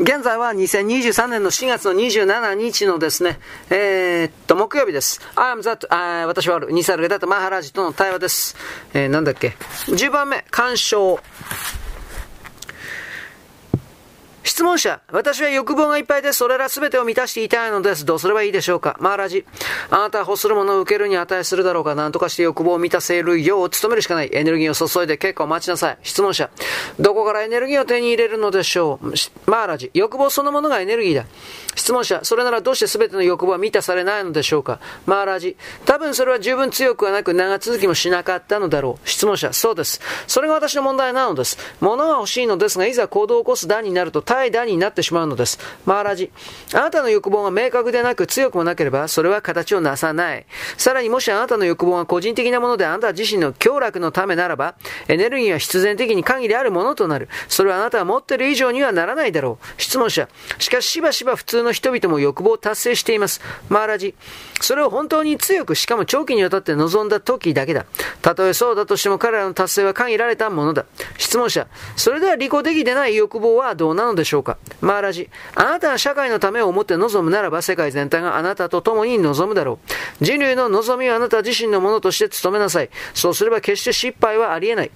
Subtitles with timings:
[0.00, 5.20] 現在は2023年の4月の27日のですね、えー、っと、木曜日です。
[5.36, 8.56] I am that, あ私はある、ニサルゲダとマハラジとの対話です。
[8.94, 9.48] えー、なんだっけ。
[9.88, 11.20] 10番目、干渉。
[14.60, 18.04] 質問者、私は欲望がいっぱいでそれら全てを満たしていたいのです。
[18.04, 19.46] どうすればいいでしょうかマーラジ。
[19.88, 24.28] あなたは欲するものを受けるに値するだろうか何とかして欲望を満たせるよう努めるしかない。
[24.34, 25.98] エネルギーを注いで結構待ちなさい。
[26.02, 26.50] 質問者。
[26.98, 29.06] どこからエネルギーを手に入れるのでしょう
[29.50, 29.90] マーラジ。
[29.94, 31.24] 欲望そのものがエネルギーだ。
[31.74, 32.20] 質問者。
[32.22, 35.56] それならどうして全ての欲望は満たされないのでしょうかマーラジ。
[35.86, 39.08] 多分それは十分強くはなく長続きもしなかったのだろう。
[39.08, 39.54] 質問者。
[39.54, 40.02] そうです。
[40.26, 41.56] それが私の問題なのです。
[41.80, 45.58] 物が欲しいのですが、いざ行動を起こす段になると対段になってしまうのです。
[45.86, 46.30] マーラジ。
[46.74, 50.46] あなたの欲望が明確でなく強くもなければ、それは形をなさない。
[50.76, 54.74] さらにもしあなたの欲望が個人的なものであなた自身の強楽のためならば、
[55.08, 57.28] エネルギーは必然的に限りあるものとなる。
[57.48, 59.80] それはあなたが持ってる以上にはならないだろう。
[59.80, 60.28] 質問者。
[60.58, 63.40] しかししばしば普通の人々も欲望を達成しています。
[63.68, 64.14] マーラジ。
[64.60, 67.86] それを本当に強く、しかも長期にわたって望んだ時だけだ。
[68.20, 70.84] たとえそうだとしても彼らの達成は限られたものだ。
[71.16, 71.66] 質問者。
[71.96, 74.58] それでは利己的でない欲望はどうなのでしょうか？
[74.80, 75.28] マーラジ。
[75.54, 79.78] あなたが社会のためを思って望むならば世界全体があなたと共に望むだろ
[80.20, 80.24] う。
[80.24, 82.90] 人類の望みはあなた自身のものとして努めなさい。
[83.14, 84.90] そうすれば決して失敗はありえない。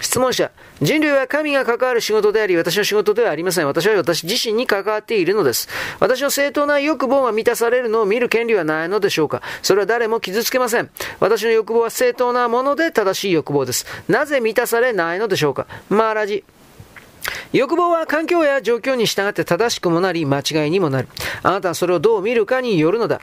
[0.00, 0.52] 質問者。
[0.80, 3.66] 人類は神が関わる仕事であり、私の仕事ではありません。
[3.66, 5.68] 私は私自身に関わっているのです。
[5.98, 9.42] 私の正当な欲望が満たされるのを見る権利はないのでしょうか？
[9.60, 10.88] それは誰も傷つけません。
[11.18, 13.86] 私の欲望は正当なもので正しい欲望です。
[14.08, 15.66] なぜ満たされないのでしょうか？
[15.88, 16.44] マーラジ。
[17.52, 21.08] 欲望は環境や状況に従って正しくもなり、間違いにもなる。
[21.42, 23.20] あなたはそれをどう見るかによるのだ。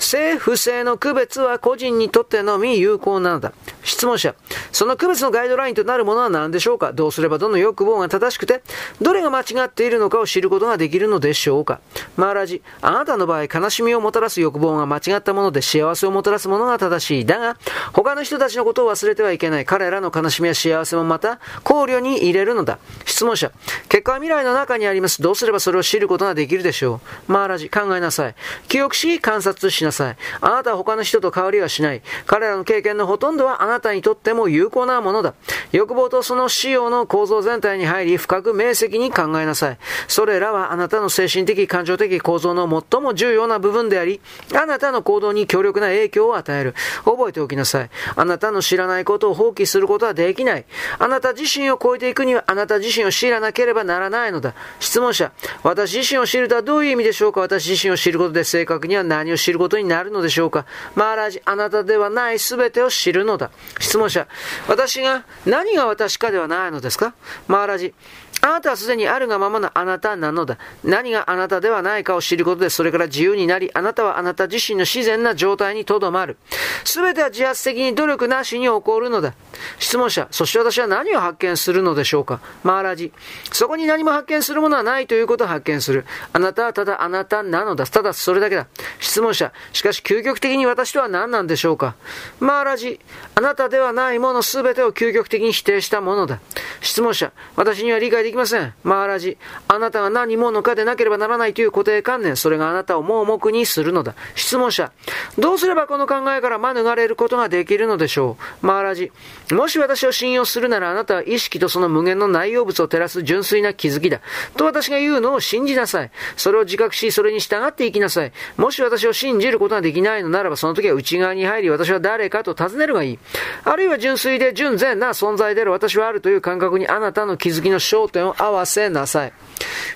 [0.00, 3.52] 正不正の区別は個人にとってのみ有効なのだ。
[3.84, 4.34] 質問者。
[4.72, 6.92] その区別のガイドラインとなるものは何でしょうか？
[6.92, 8.62] どうすればどの欲望が正しくて、
[9.00, 11.80] どれが間違っているのかを知ることができるのでしょうか？
[12.16, 12.62] マーラジ。
[12.80, 17.26] あなたの場合、悲しみをもたらす欲望が間違ったもので幸せをもたらすものが正しい。
[17.26, 17.56] だが、
[17.92, 19.66] 他の人たちのことを忘れてはいけない。
[19.66, 22.78] 彼らの悲しみや幸せもまた考慮に入れるのだ。
[23.04, 23.52] 質問者。
[23.90, 25.20] 結果は未来の中にあります。
[25.20, 27.68] どうすればそれを知ることができるでしょうマーラジ。
[27.68, 28.36] 考えなさい。
[28.68, 30.16] 記憶し、観察しなさい。
[30.40, 32.02] あなたは他の人と変わりはしない。
[32.24, 35.34] 彼らの経験のほとんどはあなたにとっても有効なものだ。
[35.72, 39.78] 欲望とその仕様の構造全体に入り、深く明晰に考えなさい。
[40.06, 44.20] それらはあなたの精神的、感情的構造の最も重要な部分であり、
[44.54, 46.76] あなたの行動に強力な影響を与える。
[47.04, 47.90] 覚えておきなさい。
[48.14, 50.64] あなたの知らないことを放棄することはできない。
[51.00, 54.54] あなた自身を超えていくには、あなた自身を知らなければならないのだ。
[54.78, 55.32] 質問者、
[55.62, 57.40] 私自身を知るとはどういう意味でしょうか？
[57.40, 60.66] 私自身を知ることで正確には何を知ることになるのでしょうか？
[60.94, 63.50] マーラージ、あなたではない全てを知るのだ。
[63.78, 64.26] 質問者、
[64.68, 67.14] 私が、何が私かではないのですか？
[67.48, 67.94] マーラージ、
[68.42, 70.58] あなたはすでにあるがままのあなたなのだ。
[70.82, 76.36] 何があなたではないかを知ることで、それから自由になり、あなたはあなた自身の自然な状態にとどまる。
[76.84, 79.34] すべては自発的に努力なしに起こるのだ。
[79.78, 82.40] 質問者、そして私は何を発見するのでしょうか？
[82.64, 83.12] マーラジ。
[83.52, 86.06] そこに何も発見するものはないということを発見する。
[86.32, 87.86] あなたはただあなたなのだ。
[87.86, 88.66] ただそれだけだ。
[89.00, 91.94] 質問者、しかし究極的に私とは何なんでしょうか？
[92.38, 93.00] マーラジ。
[93.34, 96.40] あなたではないものすべてを究極的に否定したものだ。
[96.80, 98.72] 質問者、私には理解でできません。
[98.84, 99.36] マーラジ。
[99.66, 104.14] あなたが何者かでなければならないという固定観念、それがあなたを盲目にするのだ。
[104.36, 104.92] 質問者。
[105.36, 109.10] どうすればこの考えから免れることができるのでしょうマーラジ。
[109.50, 114.20] もし私を信用するならあなたは意識とその無限の内容物を照らす純粋な気づきだ。
[114.56, 116.10] と私が言うのを信じなさい。
[116.36, 118.32] それを自覚し、それに従っていきなさい。
[118.56, 123.18] もし私を信じることができないのならば、その時は内側に入り、私は誰かと尋ねるがいい。
[123.64, 129.32] あるいは純粋で純然な存在である私はあるという感覚にあなたの気づきの焦点点を合わせなさい。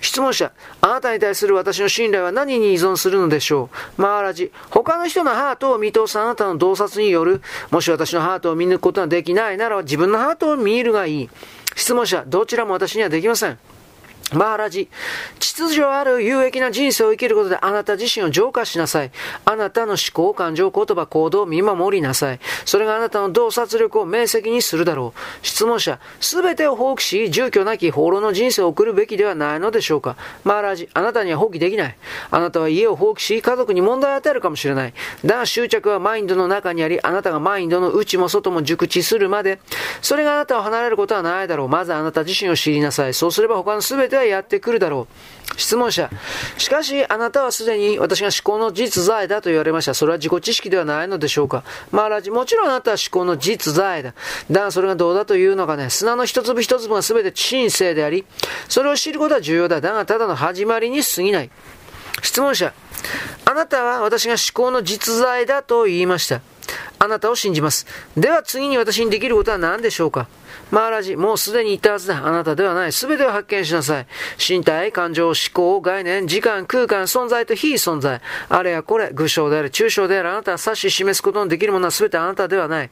[0.00, 4.02] 質問者、あなたに対する私の信頼は何に依存するのでしょう？
[4.02, 7.40] マーラジ、他の人のハートを見通すあなたの洞察による、
[7.70, 11.30] もし私のハートを見抜くことができないなら自分のハートを見るがいい。
[11.76, 13.58] 質問者、どちらも私にはできません。
[14.34, 14.88] マーラジ、
[15.38, 19.10] 秩序ある有益な人生を生きることであなた自身を浄化しなさい。
[19.44, 22.40] あなたの思考、感情、言葉、行動を見守りなさい。
[22.64, 25.46] それがあなたの洞察力を明晰にするだろう。
[25.46, 30.16] 質問者、すべてを放棄し、住居なき放浪の人生を送るべきではないのでしょうか。
[30.44, 31.96] マーラジ、あなたには放棄できない。
[32.30, 34.94] あなたは家を放棄し、家族に問題を与えるかもしれない。
[35.24, 39.58] だが執着はマインドの中にあり、あなたがマインドの内も外も熟知するまで、
[40.02, 41.68] それがあなたを離れることはないだろう。
[41.68, 43.14] まずあなた自身を知りなさい。
[43.14, 45.34] そうすれば他のすべてはやってくるだろう。
[45.56, 46.10] 質問者。
[46.58, 49.94] しかし、あなたはすでに私が思考の実在だと言われました。
[49.94, 51.64] それは自己知識ではないのでしょうか。
[51.90, 54.14] マーラジ、もちろんあなたは思考の実在だ。
[54.50, 58.24] だがそれがどうだというのかね、砂の一粒一粒が全て神聖であり、
[58.68, 59.80] それを知ることは重要だ。
[59.80, 61.50] だがただの始まりに過ぎない。
[62.22, 62.72] 質問者。
[63.44, 66.40] あなたは私が思考の実在だと言いました。
[66.98, 67.86] あなたを信じます。
[68.16, 70.26] では次に私にできることは何でしょうか
[70.70, 72.26] マーラジ、もうすでに言ったはずだ。
[72.26, 72.92] あなたではない。
[72.92, 74.06] すべてを発見しなさい。
[74.38, 78.20] 身体、感情、思考、概念、時間、空間、存在と非存在。
[78.48, 80.30] あれやこれ、具象である、抽象である。
[80.30, 82.90] あなたは指し示すことのできるものはすべてあなたではない。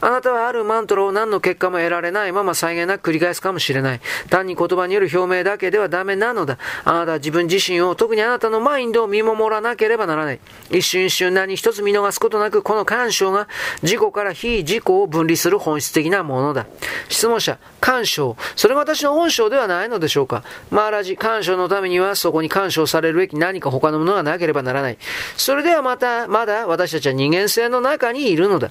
[0.00, 4.00] あなたはあるマントラを何の結果も得られないまま再現なく繰り返すかもしれない。
[4.30, 6.58] 単に言葉による表明だけではダメなのだ。
[6.84, 10.40] あなたは自分自身を、特にあなたのマインドを見守らなければならない。
[10.70, 13.48] 一瞬一瞬何一つ見逃すことなく、この干渉が
[13.82, 16.66] 自己から非自己を分離する本質的なものだ。
[17.08, 18.36] 質問者、干渉。
[18.56, 24.98] それが私の本性ではないのでしょうかマーラジ、干渉のためにはそこに干渉されるべき何か他のものがなければならない。
[25.36, 28.70] それではまた、まだ私たちは人間性の中にいるのだ。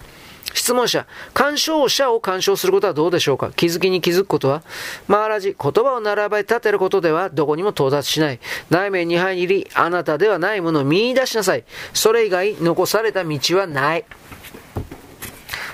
[0.54, 4.64] 質問者、干渉者を干渉することはどうでしょうか気づきに気づくことは？
[5.08, 8.40] マーラジ、言葉を並べ立てることではどこにも到達しない。
[8.70, 11.66] 内面に入り、あなたではないものを見出しなさい。
[11.94, 14.06] それ以外、残された道はない。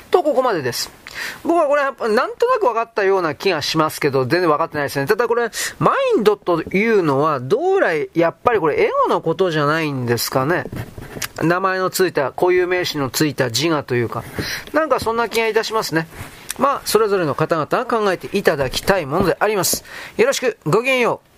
[0.09, 1.00] と、ここまでです。
[1.44, 5.06] 僕はこれ、なんとなく分かったような気がしますけど、全然分かってないですね。
[5.06, 5.50] ただこれ、
[5.80, 10.66] マインドというのは、どうらい、やっぱりこれ、エゴのことじゃないんですかね。
[11.42, 14.24] 名前のついた、固有名詞のついた自我というか、
[14.74, 16.08] なんかそんな気がいたしますね。
[16.58, 19.84] まあ、それぞれの方々が考えていただきたいものであります。
[20.18, 21.31] よろしく、ごきげんよう。